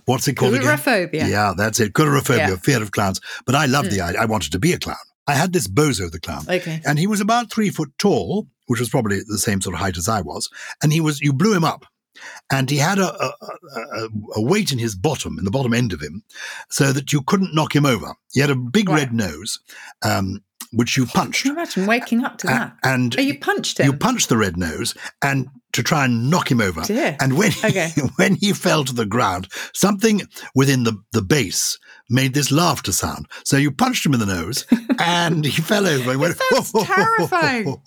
[0.07, 0.67] what's it called again?
[0.79, 1.29] Coulrophobia.
[1.29, 1.93] Yeah, that's it.
[1.93, 2.57] Coulrophobia, Yeah.
[2.57, 3.21] Fear of clowns.
[3.45, 4.21] But I loved the idea.
[4.21, 4.97] I wanted to be a clown.
[5.29, 6.45] I had this Bozo the clown.
[6.49, 6.81] Okay.
[6.87, 9.97] And he was about three foot tall, which was probably the same sort of height
[9.99, 10.49] as I was.
[10.83, 11.85] And he was, you blew him up.
[12.51, 13.33] And he had a, a,
[13.77, 16.23] a, a weight in his bottom, in the bottom end of him,
[16.71, 18.15] so that you couldn't knock him over.
[18.33, 19.01] He had a big Right.
[19.01, 19.59] red nose,
[20.03, 20.41] um,
[20.73, 21.43] which you punched.
[21.43, 22.77] Can you imagine waking up to that?
[22.83, 23.87] and Oh, you punched him.
[23.87, 26.83] you punched the red nose and to try and knock him over.
[26.83, 27.17] Dear.
[27.21, 27.91] And when he, Okay.
[28.17, 30.23] when he fell to the ground, something
[30.55, 33.27] within the, the base made this laughter sound.
[33.45, 34.67] So you punched him in the nose
[35.01, 37.77] and he fell over and went, sounds terrifying.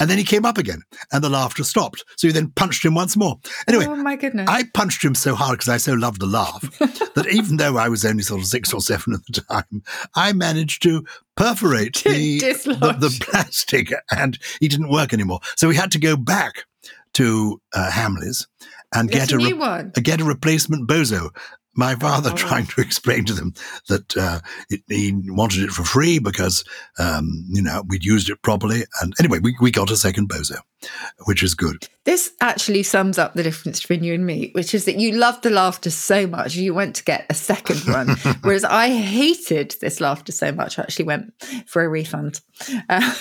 [0.00, 0.82] and then he came up again
[1.12, 2.04] and the laughter stopped.
[2.16, 3.38] So you then punched him once more.
[3.68, 4.48] Anyway, oh my goodness.
[4.48, 7.88] I punched him so hard because I so loved to laugh that even though I
[7.88, 9.82] was only sort of six or seven at the time,
[10.14, 11.04] I managed to
[11.36, 15.40] perforate the, the, the plastic and he didn't work anymore.
[15.56, 16.64] So we had to go back
[17.14, 18.46] to uh, Hamleys
[18.94, 21.30] and Get get a re- get a replacement bozo.
[21.76, 22.36] My father Oh.
[22.36, 23.52] trying to explain to them
[23.88, 26.64] that uh, it, he wanted it for free because
[26.98, 30.56] um, you know we'd used it properly, and anyway, we, we got a second bozo,
[31.26, 31.86] which is good.
[32.04, 35.42] This actually sums up the difference between you and me, which is that you loved
[35.42, 38.08] the laughter so much you went to get a second one,
[38.42, 41.32] whereas I hated this laughter so much I actually went
[41.66, 42.40] for a refund.
[42.88, 43.12] Uh,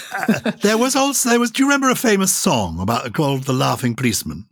[0.62, 1.52] There was also there was.
[1.52, 4.48] Do you remember a famous song about called "The Laughing Policeman"?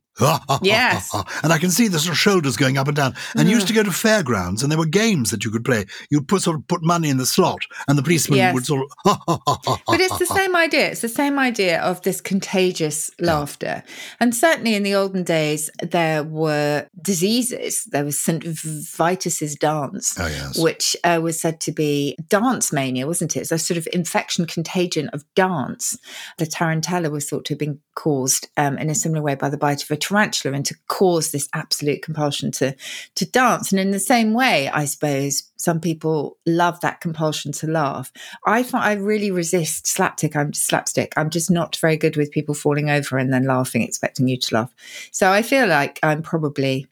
[0.61, 1.13] Yes.
[1.43, 3.15] and I can see the sort of shoulders going up and down.
[3.35, 5.85] And you used to go to fairgrounds, and there were games that you could play.
[6.09, 8.53] You'd put sort of put money in the slot, and the policeman Yes.
[8.53, 9.17] would sort of.
[9.87, 10.89] but it's the same idea.
[10.91, 13.83] It's the same idea of this contagious laughter.
[14.19, 17.83] And certainly in the olden days, there were diseases.
[17.85, 18.43] There was St.
[18.43, 20.57] Vitus's dance, Oh, yes.
[20.57, 23.41] which uh, was said to be dance mania, wasn't it?
[23.41, 25.97] It's a sort of infection contagion of dance.
[26.37, 29.57] The tarantella was thought to have been caused um, in a similar way by the
[29.57, 32.75] bite of a tarantula and to cause this absolute compulsion to,
[33.15, 33.71] to dance.
[33.71, 38.11] And in the same way, I suppose, some people love that compulsion to laugh.
[38.45, 40.35] I find I really resist slapstick.
[40.35, 41.13] I'm slapstick.
[41.15, 44.55] I'm just not very good with people falling over and then laughing, expecting you to
[44.55, 44.73] laugh.
[45.11, 46.87] So I feel like I'm probably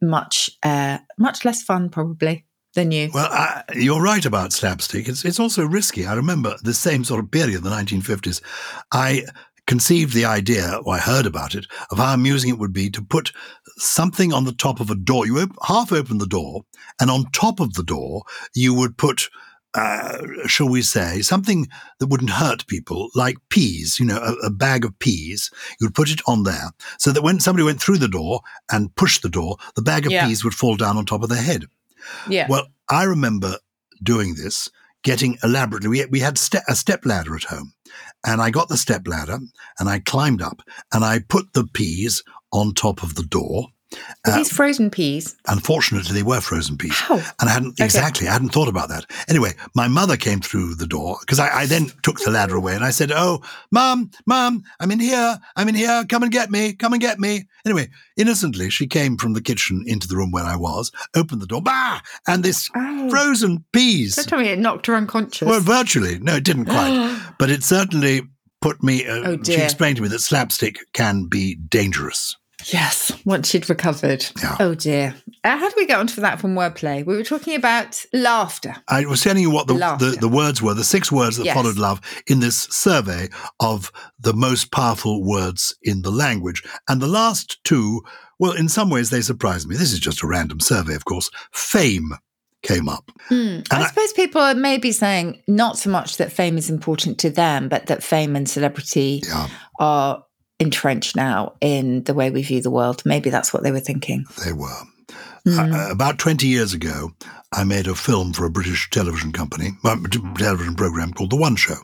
[0.00, 3.10] much uh, much less fun probably than you.
[3.12, 5.08] Well, I, you're right about slapstick.
[5.08, 6.06] It's it's also risky.
[6.06, 8.40] I remember the same sort of period, the 1950s.
[8.92, 9.24] I
[9.66, 13.02] conceived the idea, or I heard about it, of how amusing it would be to
[13.02, 13.32] put
[13.76, 15.26] something on the top of a door.
[15.26, 16.62] You op- half open the door,
[17.00, 18.22] and on top of the door,
[18.54, 19.28] you would put,
[19.74, 21.66] uh, shall we say, something
[21.98, 25.50] that wouldn't hurt people, like peas, you know, a, a bag of peas.
[25.80, 28.94] You would put it on there so that when somebody went through the door and
[28.94, 30.26] pushed the door, the bag of Yeah.
[30.26, 31.66] peas would fall down on top of their head.
[32.28, 32.46] Yeah.
[32.48, 33.56] Well, I remember
[34.02, 34.70] doing this,
[35.02, 35.88] getting elaborately.
[35.88, 37.72] We, we had ste- a step ladder at home,
[38.24, 39.38] and I got the step ladder
[39.78, 43.68] and I climbed up and I put the peas on top of the door.
[44.26, 45.36] Are uh, these frozen peas?
[45.46, 46.94] Unfortunately, they were frozen peas.
[46.98, 47.16] How?
[47.40, 49.06] And I hadn't exactly, I hadn't thought about that.
[49.28, 52.74] Anyway, my mother came through the door because I, I then took the ladder away
[52.74, 55.38] and I said, Oh, mom, mom, I'm in here.
[55.54, 56.04] I'm in here.
[56.08, 56.72] Come and get me.
[56.72, 57.44] Come and get me.
[57.64, 61.46] Anyway, innocently, she came from the kitchen into the room where I was, opened the
[61.46, 62.00] door, bah!
[62.26, 63.08] And this Oh.
[63.08, 64.16] frozen peas.
[64.16, 65.46] Don't tell me it knocked her unconscious.
[65.46, 66.18] Well, virtually.
[66.18, 67.20] No, it didn't quite.
[67.38, 68.22] but it certainly
[68.60, 72.36] put me, uh, Oh, she explained to me that slapstick can be dangerous.
[72.64, 74.24] Yes, once she'd recovered.
[74.42, 74.56] Yeah.
[74.60, 75.14] Oh dear.
[75.44, 77.04] Uh, how do we get onto that from wordplay?
[77.04, 78.74] We were talking about laughter.
[78.88, 81.54] I was telling you what the, the, the words were, the six words that Yes.
[81.54, 83.28] followed love in this survey
[83.60, 86.62] of the most powerful words in the language.
[86.88, 88.02] And the last two,
[88.38, 89.76] well, in some ways they surprised me.
[89.76, 91.30] This is just a random survey, of course.
[91.52, 92.10] Fame
[92.62, 93.08] came up.
[93.28, 93.60] Hmm.
[93.70, 97.30] I, I- suppose people are maybe saying not so much that fame is important to
[97.30, 100.24] them, but that fame and celebrity Yeah, are
[100.58, 103.02] entrenched now in the way we view the world.
[103.04, 104.24] Maybe that's what they were thinking.
[104.44, 104.82] they were.
[105.44, 105.72] Hmm.
[105.72, 107.12] Uh, about 20 years ago,
[107.52, 109.96] I made a film for a British television company, a
[110.36, 111.76] television program called The One Show.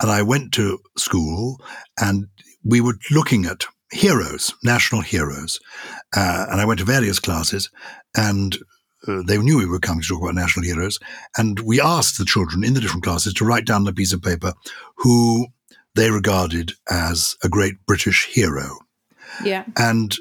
[0.00, 1.60] And I went to school
[2.00, 2.26] and
[2.62, 5.58] we were looking at heroes, national heroes.
[6.16, 7.70] Uh, and I went to various classes
[8.16, 8.56] and
[9.06, 10.98] uh, they knew we were coming to talk about national heroes.
[11.36, 14.12] And we asked the children in the different classes to write down on a piece
[14.12, 14.52] of paper
[14.96, 15.48] who
[15.94, 18.78] they regarded as a great British hero
[19.44, 19.64] Yeah.
[19.76, 20.16] and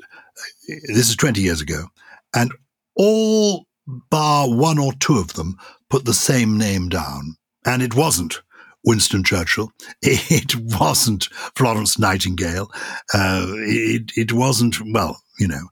[0.68, 1.88] this is 20 years ago,
[2.36, 2.52] and
[2.96, 3.66] all
[4.10, 5.58] bar one or two of them
[5.90, 7.36] put the same name down.
[7.66, 8.42] And it wasn't
[8.86, 9.72] Winston Churchill.
[10.02, 12.70] It wasn't Florence Nightingale.
[13.14, 15.68] Uh, it, it wasn't, well, you know,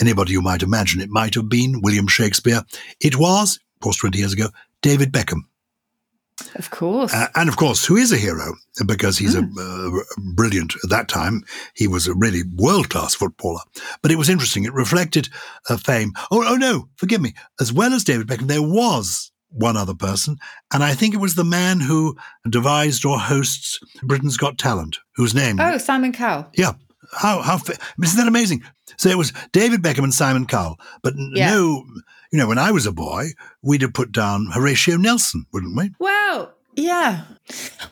[0.00, 1.00] anybody you might imagine.
[1.00, 2.62] It might have been William Shakespeare.
[3.00, 4.48] It was, of course, 20 years ago,
[4.82, 5.42] David Beckham.
[6.56, 7.12] Of course.
[7.14, 8.54] Uh, and of course, who is a hero
[8.86, 9.90] because he's a uh,
[10.34, 11.42] brilliant at that time.
[11.74, 13.60] He was a really world class footballer.
[14.02, 14.64] But it was interesting.
[14.64, 15.28] It reflected
[15.68, 16.12] uh, fame.
[16.30, 17.34] Oh, oh no, forgive me.
[17.60, 20.38] As well as David Beckham, there was one other person,
[20.72, 22.16] and I think it was the man who
[22.48, 25.60] devised or hosts Britain's Got Talent, whose name.
[25.60, 26.46] oh, Simon Cowell.
[26.54, 26.72] Yeah.
[27.12, 27.56] How how
[28.02, 28.62] isn't that amazing?
[28.96, 31.50] So it was David Beckham and Simon Cowell, but Yeah.
[31.50, 31.84] no,
[32.32, 33.26] you know, when I was a boy,
[33.62, 35.90] we'd have put down Horatio Nelson, wouldn't we?
[35.98, 37.24] Well, yeah.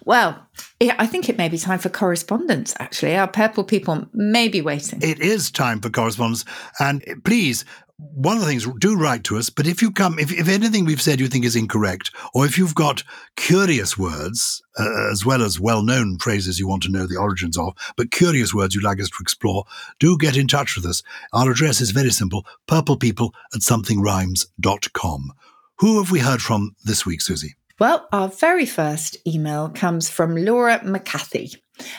[0.07, 0.47] Well,
[0.81, 3.17] yeah, I think it may be time for correspondence, actually.
[3.17, 5.01] Our purple people may be waiting.
[5.03, 6.47] It is time for correspondence.
[6.79, 7.67] And eh, please,
[8.01, 9.51] one of the things, do write to us.
[9.51, 12.59] But if you come, if, if anything we've said you think is incorrect, or if
[12.59, 13.03] you've got
[13.37, 17.59] curious words, uh, as well as well known phrases you want to know the origins
[17.59, 19.65] of, but curious words you'd like us to explore,
[19.99, 21.03] do get in touch with us.
[21.33, 25.33] Our address is very simple purplepeople at somethingrhymes.com.
[25.77, 27.55] Who have we heard from this week, Susie?
[27.79, 31.55] Well, our very first email comes from Laura McCarthy.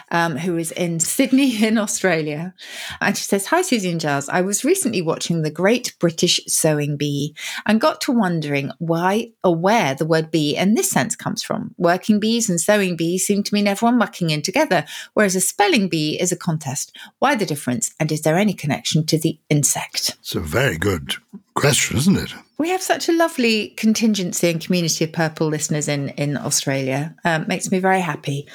[0.09, 2.53] Um, who is in Sydney in Australia.
[2.99, 4.29] And she says, Hi, Susie and Gyles.
[4.29, 9.55] I was recently watching The Great British Sewing Bee and got to wondering why or
[9.55, 11.73] where the word bee in this sense comes from.
[11.77, 15.87] Working bees and sewing bees seem to mean everyone mucking in together, whereas a spelling
[15.89, 16.95] bee is a contest.
[17.19, 17.91] Why the difference?
[17.99, 20.17] And is there any connection to the insect?
[20.35, 21.15] A very good
[21.53, 22.33] question, isn't it?
[22.57, 27.15] We have such a lovely contingency and community of purple listeners in in Australia.
[27.25, 28.47] Um, makes me very happy.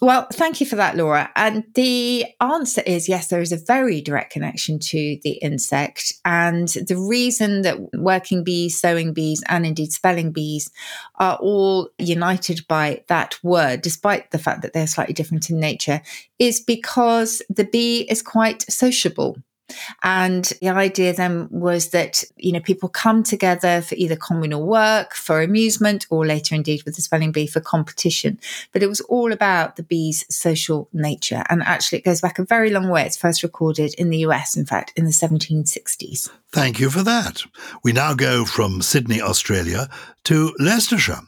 [0.00, 1.30] Well, thank you for that, Laura.
[1.36, 6.12] And the answer is yes, there is a very direct connection to the insect.
[6.24, 10.68] And the reason that working bees, sewing bees, and indeed spelling bees
[11.16, 16.02] are all united by that word, despite the fact that they're slightly different in nature,
[16.40, 19.36] is because the bee is quite sociable.
[20.02, 25.14] And the idea then was that, you know, people come together for either communal work,
[25.14, 28.38] for amusement, or later indeed with the spelling bee for competition.
[28.72, 31.44] But it was all about the bee's social nature.
[31.48, 33.04] And actually, it goes back a very long way.
[33.04, 36.30] It's first recorded in the US, in fact, in the 1760s.
[36.52, 37.44] Thank you for that.
[37.82, 39.88] We now go from Sydney, Australia
[40.24, 41.20] to Leicestershire.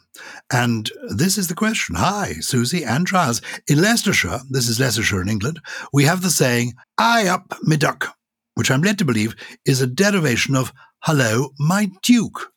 [0.53, 1.97] And this is the question.
[1.97, 3.41] Hi, Susie and Gyles.
[3.69, 5.61] In Leicestershire, this is Leicestershire in England,
[5.93, 8.17] we have the saying, I up me duck,
[8.55, 10.73] which I'm led to believe is a derivation of
[11.03, 12.53] hello, my duke.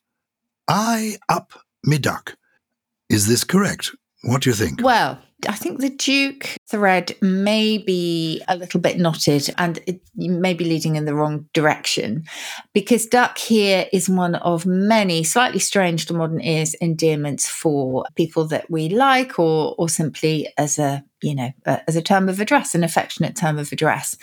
[0.68, 1.52] I up
[1.84, 2.36] me duck.
[3.08, 3.90] Is this correct?
[4.22, 4.82] What do you think?
[4.82, 10.52] Well, I think the Duke thread may be a little bit knotted and it may
[10.52, 12.24] be leading in the wrong direction
[12.72, 18.46] because duck here is one of many slightly strange to modern ears endearments for people
[18.46, 22.40] that we like or, or simply as a you know, uh, as a term of
[22.40, 24.16] address, an affectionate term of address.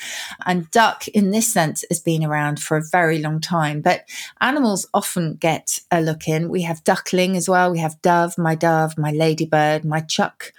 [0.45, 3.81] And duck, in this sense, has been around for a very long time.
[3.81, 4.07] But
[4.41, 6.49] animals often get a look in.
[6.49, 7.71] We have duckling as well.
[7.71, 10.53] We have dove, my dove, my ladybird, my chuck.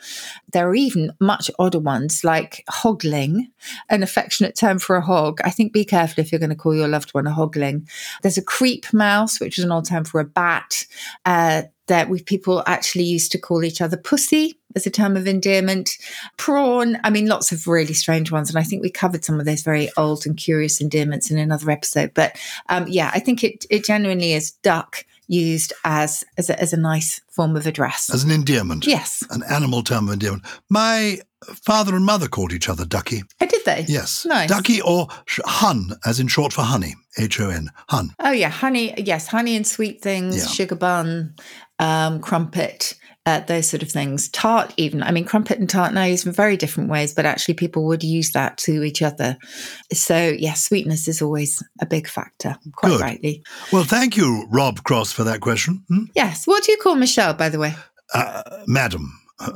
[0.52, 3.48] There are even much odder ones like hogling,
[3.88, 5.40] an affectionate term for a hog.
[5.44, 7.88] I think be careful if you're going to call your loved one a hogling.
[8.22, 10.84] There's a creep mouse, which is an old term for a bat.
[11.24, 15.26] Uh, that we people actually used to call each other pussy as a term of
[15.26, 15.98] endearment.
[16.36, 18.48] Prawn, I mean, lots of really strange ones.
[18.50, 21.70] And I think we covered some of those very old and curious endearments in another
[21.70, 22.12] episode.
[22.14, 26.72] But um, yeah, I think it, it genuinely is duck used as as a, as
[26.72, 28.08] a nice form of address.
[28.14, 28.86] As an endearment.
[28.86, 29.24] Yes.
[29.30, 30.44] An animal term of endearment.
[30.70, 31.18] My
[31.64, 33.22] father and mother called each other Ducky.
[33.40, 33.84] Oh, did they?
[33.88, 34.24] Yes.
[34.24, 34.48] Nice.
[34.48, 35.08] Ducky or
[35.44, 36.94] Hun, as in short for honey.
[37.18, 37.70] H O N.
[37.88, 38.14] Hun.
[38.20, 38.50] Oh, yeah.
[38.50, 38.94] Honey.
[38.98, 39.26] Yes.
[39.26, 40.46] Honey and sweet things, Yeah.
[40.46, 41.34] sugar bun,
[41.78, 42.94] um, crumpet.
[43.26, 44.28] Uh, those sort of things.
[44.28, 45.02] Tart, even.
[45.02, 48.04] I mean, crumpet and tart now used in very different ways, but actually people would
[48.04, 49.36] use that to each other.
[49.92, 53.00] So, yes, sweetness is always a big factor, quite Good.
[53.00, 53.42] rightly.
[53.72, 55.84] Well, thank you, Rob Cross, for that question.
[55.88, 56.04] Hmm?
[56.14, 56.46] Yes.
[56.46, 57.74] What do you call Michelle, by the way?
[58.14, 59.20] Uh, Madam.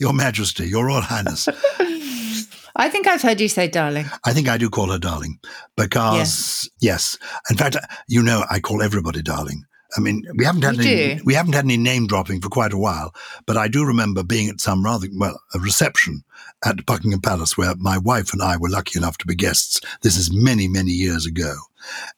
[0.00, 1.48] Your Majesty, Your Royal Highness.
[2.76, 4.06] I think I've heard you say darling.
[4.24, 5.38] I think I do call her darling
[5.76, 7.18] because, yes.
[7.50, 9.64] In fact, you know, I call everybody darling.
[9.96, 11.22] I mean, we haven't had You any, do?
[11.24, 13.14] we haven't had any name dropping for quite a while,
[13.46, 16.22] but I do remember being at some rather well a reception
[16.64, 19.80] at Buckingham Palace where my wife and I were lucky enough to be guests.
[20.02, 21.54] This is many many years ago,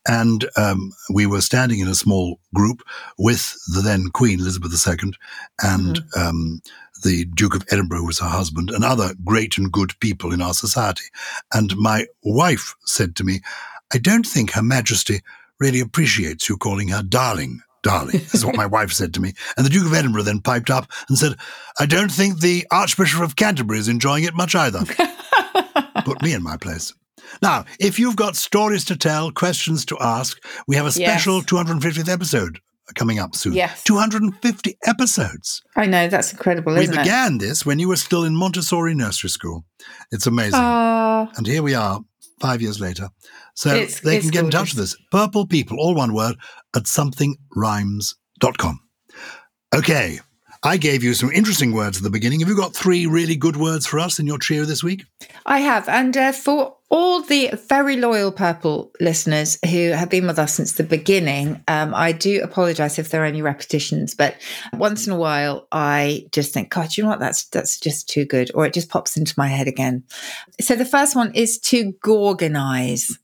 [0.07, 2.83] and um, we were standing in a small group
[3.17, 5.13] with the then Queen Elizabeth II
[5.63, 6.61] and um,
[7.05, 10.43] the Duke of Edinburgh, who was her husband, and other great and good people in
[10.43, 11.05] our society.
[11.53, 13.41] And my wife said to me,
[13.93, 15.21] I don't think Her Majesty
[15.61, 17.63] really appreciates you calling her darling.
[17.83, 19.33] Darling, is what my wife said to me.
[19.57, 21.35] And the Duke of Edinburgh then piped up and said,
[21.79, 24.81] I don't think the Archbishop of Canterbury is enjoying it much either.
[26.05, 26.93] Put me in my place.
[27.43, 31.45] Now, if you've got stories to tell, questions to ask, we have a special Yes.
[31.47, 32.59] 250th episode
[32.95, 33.53] coming up soon.
[33.53, 33.83] Yes.
[33.85, 35.63] 250 episodes.
[35.77, 37.03] I know, that's incredible, We isn't it?
[37.03, 39.65] began this when you were still in Montessori Nursery School.
[40.11, 40.55] It's amazing.
[40.55, 42.01] Ah, and here we are,
[42.41, 43.11] five years later.
[43.55, 44.97] So they can get in touch with us.
[45.11, 46.37] Purple People, all one word,
[46.75, 48.81] at somethingrhymes.com.
[49.75, 50.21] Okay.
[50.63, 52.41] I gave you some interesting words at the beginning.
[52.41, 55.05] Have you got three really good words for us in your trio this week?
[55.47, 55.89] I have.
[55.89, 60.73] And uh, for all the very loyal Purple listeners who have been with us since
[60.73, 64.35] the beginning, um, I do apologise if there are any repetitions, but
[64.73, 67.21] once in a while I just think, God, you know what?
[67.21, 70.05] That's that's just too good, or it just pops into my head again.
[70.61, 73.17] So the first one is to gorgonise.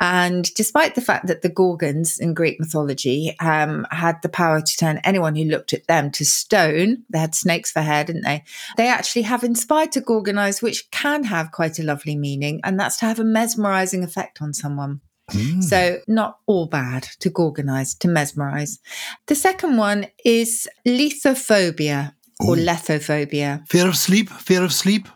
[0.00, 4.76] And despite the fact that the Gorgons in Greek mythology um, had the power to
[4.76, 8.44] turn anyone who looked at them to stone, they had snakes for hair, didn't they?
[8.76, 12.96] They actually have inspired to Gorgonize, which can have quite a lovely meaning, and that's
[12.98, 15.00] to have a mesmerizing effect on someone.
[15.60, 18.78] So, not all bad to Gorgonize, to mesmerize.
[19.26, 22.64] The second one is lethophobia or Ooh.
[22.64, 23.66] lethophobia.
[23.68, 24.30] Fear of sleep?
[24.30, 25.08] Fear of sleep?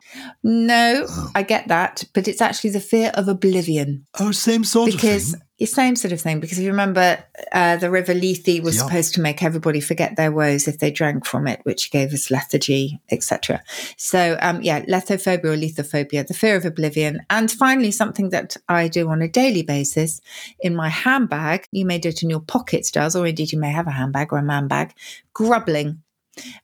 [0.42, 4.06] No, I get that, but it's actually the fear of oblivion.
[4.20, 5.48] Oh, same sort because of thing.
[5.58, 6.40] it's same sort of thing.
[6.40, 8.82] Because if you remember, uh, the river Lethe was Yeah.
[8.84, 12.30] supposed to make everybody forget their woes if they drank from it, which gave us
[12.30, 13.62] lethargy, etc.
[13.96, 18.88] So, um, yeah, lethophobia or lethophobia, the fear of oblivion, and finally, something that I
[18.88, 20.20] do on a daily basis
[20.60, 21.66] in my handbag.
[21.72, 24.32] You may do it in your pockets, does, or indeed you may have a handbag
[24.32, 24.92] or a man bag.
[25.32, 26.01] Grubbling,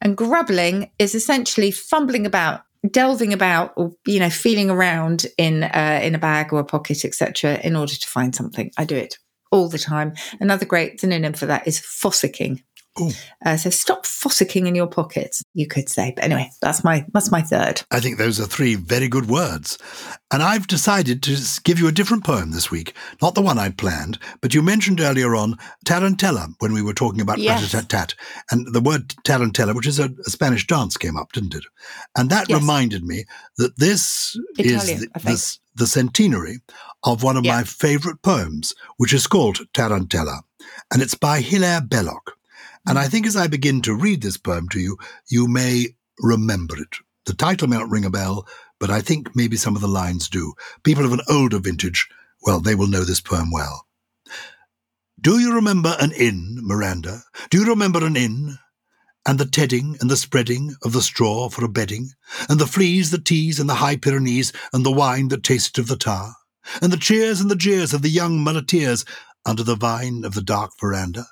[0.01, 6.01] and grubbling is essentially fumbling about delving about or you know feeling around in uh,
[6.03, 9.19] in a bag or a pocket etc in order to find something i do it
[9.51, 12.63] all the time another great synonym for that is fossicking.
[13.45, 17.31] Uh, so stop fossicking in your pockets you could say but anyway that's my that's
[17.31, 19.79] my third I think those are three very good words.
[20.31, 22.95] And I've decided to give you a different poem this week.
[23.23, 25.57] Not the one I'd planned, but you mentioned earlier on
[25.87, 27.63] Tarantella when we were talking about Yes.
[27.63, 28.15] rat-a-tat-tat.
[28.51, 31.65] And the word Tarantella, which is a, a Spanish dance, came up, didn't it?
[32.17, 32.61] And that Yes.
[32.61, 33.25] reminded me
[33.57, 36.61] that this Italian, is the, I the, the centenary
[37.05, 37.57] of one of Yeah.
[37.57, 40.41] my favourite poems, which is called Tarantella.
[40.93, 42.38] And it's by Hilaire Belloc.
[42.89, 42.99] And.
[42.99, 44.97] I think as I begin to read this poem to you,
[45.31, 45.89] you may
[46.21, 46.97] remember it.
[47.27, 48.47] The title may not ring a bell,
[48.81, 50.55] but I think maybe some of the lines do.
[50.83, 52.09] People of an older vintage,
[52.43, 53.87] well, they will know this poem well.
[55.21, 57.23] Do you remember an inn, Miranda?
[57.51, 58.59] Do you remember an inn?
[59.29, 62.09] and the tedding and the spreading of the straw for a bedding,
[62.49, 65.87] and the fleas that tease in the high Pyrenees, and the wine that tasted of
[65.87, 66.35] the tar,
[66.81, 69.05] and the cheers and the jeers of the young muleteers
[69.45, 71.27] under the vine of the dark veranda?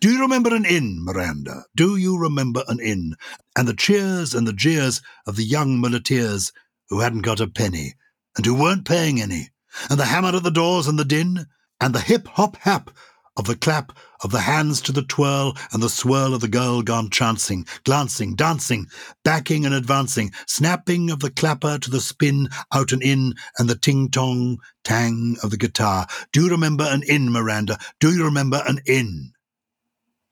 [0.00, 1.64] Do you remember an inn, Miranda?
[1.74, 3.14] Do you remember an inn?
[3.56, 6.50] And the cheers and the jeers of the young muleteers
[6.88, 7.94] who hadn't got a penny,
[8.36, 9.50] and who weren't paying any,
[9.90, 11.46] and the hammer at the doors and the din,
[11.80, 12.90] and the hip hop hap
[13.36, 13.92] of the clap
[14.24, 18.34] of the hands to the twirl and the swirl of the girl gone chancing, glancing,
[18.34, 18.86] dancing,
[19.24, 23.76] backing and advancing, snapping of the clapper to the spin out and in, and the
[23.76, 26.06] ting tong tang of the guitar.
[26.32, 27.78] Do you remember an inn, Miranda?
[28.00, 29.32] Do you remember an inn?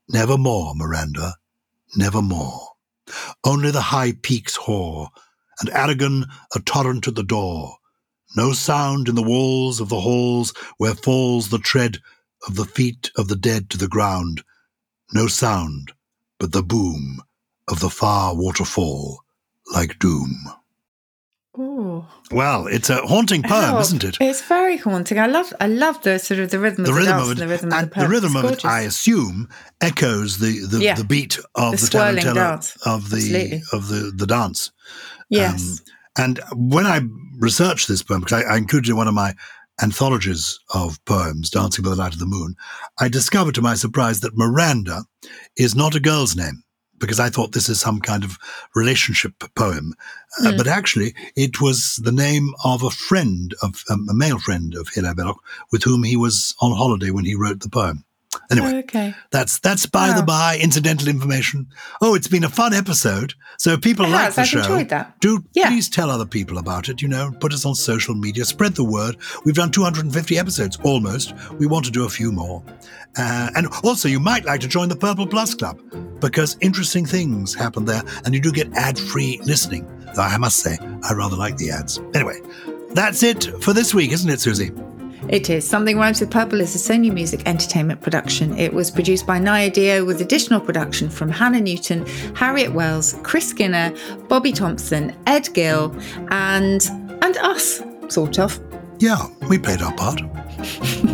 [0.08, 1.36] Never more, Miranda,
[1.96, 2.68] never more.
[3.44, 5.10] Only the high peaks hoar,
[5.60, 7.78] and Aragon a torrent at the door.
[8.36, 11.98] No sound in the walls of the halls where falls the tread
[12.46, 14.42] of the feet of the dead to the ground.
[15.12, 15.92] No sound
[16.38, 17.22] but the boom
[17.68, 19.20] of the far waterfall
[19.72, 20.52] like doom.
[21.56, 22.04] Ooh.
[22.32, 24.16] Well, it's a haunting poem, Oh, isn't it?
[24.20, 25.20] It's very haunting.
[25.20, 27.38] I love I love the sort of the rhythm of the rhythm of it, and
[27.38, 28.04] the rhythm and of the poem.
[28.04, 28.64] the rhythm of it.
[28.64, 29.48] I assume,
[29.80, 30.94] echoes the the, Yeah.
[30.94, 32.76] the beat of The the, tarantella dance.
[32.84, 33.62] of the Absolutely.
[33.72, 34.72] of the the dance.
[35.28, 35.62] yes.
[35.62, 35.78] Um,
[36.16, 37.00] and when I
[37.38, 39.34] researched this poem, because I, I included it in one of my
[39.82, 42.54] anthologies of poems, Dancing by the Light of the Moon,
[43.00, 45.04] I discovered to my surprise that Miranda
[45.56, 46.62] is not a girl's name.
[46.98, 48.38] Because I thought this is some kind of
[48.74, 49.94] relationship poem,
[50.40, 50.56] Uh, Hmm.
[50.56, 54.88] but actually it was the name of a friend of um, a male friend of
[54.88, 55.38] Hilaire Belloc,
[55.70, 58.04] with whom he was on holiday when he wrote the poem.
[58.50, 59.14] Anyway, Oh, okay.
[59.30, 61.66] that's that's by the by, incidental information.
[62.00, 63.34] Oh, it's been a fun episode.
[63.58, 64.34] So if people It like has.
[64.36, 64.58] the I've show.
[64.60, 65.18] enjoyed that.
[65.20, 65.68] Do Yeah.
[65.68, 67.00] please tell other people about it.
[67.02, 69.16] You know, put us on social media, spread the word.
[69.44, 71.34] We've done 250 episodes almost.
[71.58, 72.62] We want to do a few more.
[73.16, 75.78] Uh, and also, you might like to join the Purple Plus Club
[76.20, 79.86] because interesting things happen there, and you do get ad-free listening.
[80.14, 82.00] Though I must say, I rather like the ads.
[82.14, 82.40] Anyway,
[82.92, 84.70] that's it for this week, isn't it, Susie?
[85.28, 85.68] It is.
[85.68, 88.56] Something Rhymes with Purple is a Sony Music Entertainment production.
[88.58, 93.48] It was produced by Naya Dio with additional production from Hannah Newton, Harriet Wells, Chris
[93.48, 93.92] Skinner,
[94.28, 95.94] Bobby Thompson, Ed Gill,
[96.28, 96.86] and
[97.22, 98.60] and us, sort of.
[98.98, 100.20] Yeah, we played our part.